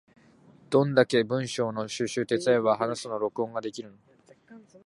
[0.71, 3.97] どんだけ文章の収集手伝えば話すの録音ができるの？